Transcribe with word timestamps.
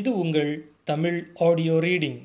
இது 0.00 0.10
உங்கள் 0.18 0.52
Tamil 0.90 1.18
audio 1.46 1.74
reading. 1.86 2.20